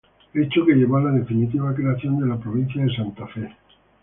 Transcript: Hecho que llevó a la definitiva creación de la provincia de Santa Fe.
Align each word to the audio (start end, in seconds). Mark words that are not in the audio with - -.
Hecho 0.33 0.65
que 0.65 0.73
llevó 0.73 0.97
a 0.97 1.03
la 1.03 1.11
definitiva 1.11 1.75
creación 1.75 2.19
de 2.19 2.25
la 2.25 2.39
provincia 2.39 2.83
de 2.83 2.91
Santa 2.95 3.27
Fe. 3.27 3.47